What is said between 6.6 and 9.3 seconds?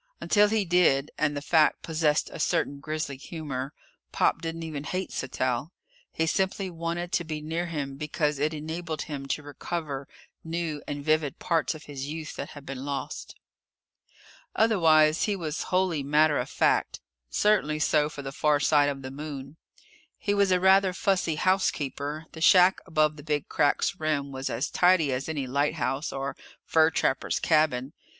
wanted to be near him because it enabled him